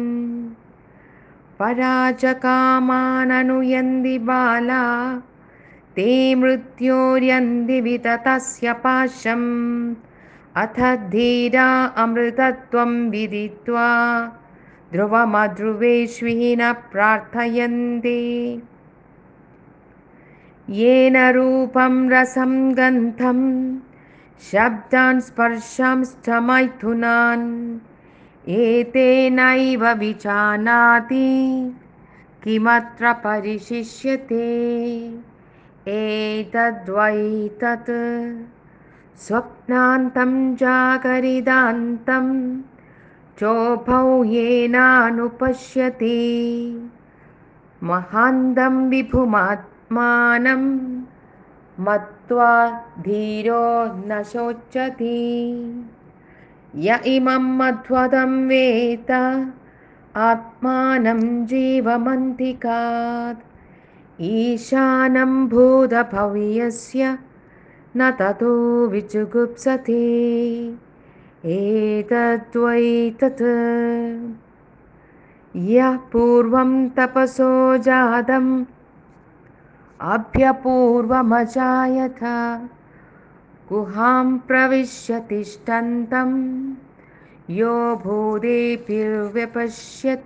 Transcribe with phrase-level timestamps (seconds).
[1.60, 5.20] पराजकामाननुयन्ति बाला
[5.96, 9.96] ते मृत्योर्यन्ति विततस्य पाशम्
[10.56, 13.88] अथ धीरा अमृतत्वं विदित्वा
[14.94, 18.62] ध्रुवमध्रुवेष्विहीन प्रार्थयन्ति।
[20.70, 23.78] येन रूपं रसं गन्धं
[24.52, 27.80] शब्दान् स्पर्शांश्च मैथुनान्
[28.50, 31.74] एतेनैव विजानाति
[32.44, 34.48] किमत्र परिशिष्यते।
[35.88, 37.90] एतद्वैतत्
[39.28, 42.58] स्वप्नान्तं जागरिदान्तं
[43.40, 46.20] चोभौ येनानुपश्यति।
[47.84, 50.64] महान्तं विभुमात्मानं
[51.80, 55.86] मत्वा धीरो न शोचति।
[56.76, 59.12] य इमं मध्वदं वेत
[60.16, 63.40] आत्मानं जीवमन्तिकात्।
[64.22, 67.18] ईशानं भूतभव्यस्य
[67.98, 70.04] न ततो विजुगुप्सते।
[71.46, 73.42] एतद्वैतत्
[75.56, 78.66] यः पूर्वं तपसो जातम्
[80.02, 82.60] अभ्यपूर्वमजायथ
[83.70, 86.74] गुहां प्रविश्य तिष्ठन्तं
[87.50, 90.26] यो भूदेभिर्व्यपश्यत।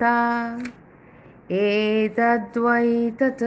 [1.52, 3.44] एतद्वैतत्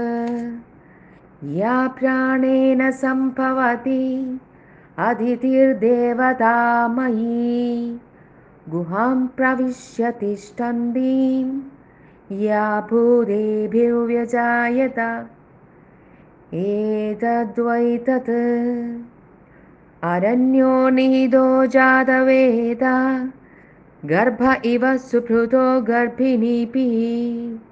[1.44, 4.40] या प्राणेन सम्भवति
[4.98, 7.98] अदितिर्देवतामयी
[8.68, 11.60] गुहां प्रविश्य तिष्ठन्तीं
[12.38, 15.28] या भूदेभिर्व्यजायत।
[16.54, 18.30] एतद्वैतत्।
[20.02, 22.80] अरण्यो निहितो जातवेद
[24.04, 27.67] गर्भ इव सुहृतो गर्भिणीभिः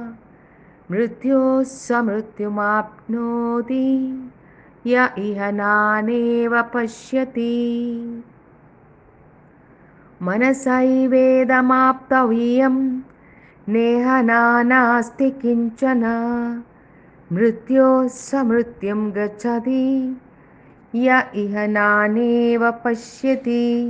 [0.92, 4.20] मृत्योः समृत्युमाप्नोति
[4.88, 8.24] य इह नानेव पश्यति।
[10.22, 13.02] मनसैवेदमाप्तव्यं
[13.70, 16.04] नेहना नास्ति किञ्चन।
[17.34, 20.18] मृत्योः समृत्युं गच्छति
[20.96, 23.84] य इह नानेव पश्यति।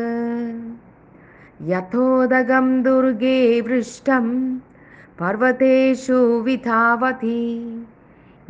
[1.62, 4.56] यथोदगं दुर्गे वृष्टं
[5.18, 7.86] पर्वतेषु विधावति।